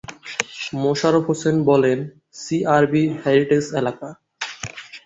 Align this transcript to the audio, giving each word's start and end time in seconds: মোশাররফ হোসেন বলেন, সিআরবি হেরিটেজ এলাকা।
মোশাররফ 0.73 1.25
হোসেন 1.29 1.55
বলেন, 1.69 1.99
সিআরবি 2.35 3.03
হেরিটেজ 3.23 3.65
এলাকা। 3.79 4.07